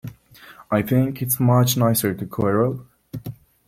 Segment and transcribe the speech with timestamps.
[0.71, 2.87] I think it's much nicer to quarrel.